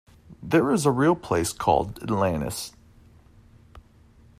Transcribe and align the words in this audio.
There 0.41 0.71
is 0.71 0.87
a 0.87 0.91
real 0.91 1.15
place 1.15 1.53
called 1.53 2.01
Atlantis. 2.01 2.73